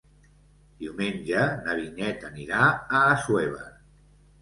[0.83, 3.73] Diumenge na Vinyet anirà a Assuévar.